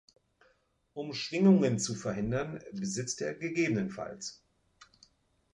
[0.95, 3.99] Um Schwingungen zu verhindern, besitzt er ggf.